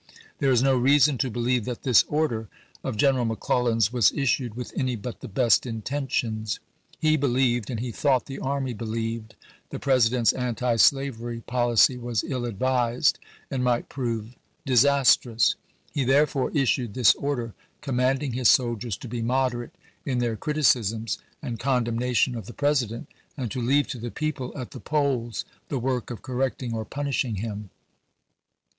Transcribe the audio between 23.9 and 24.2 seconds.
the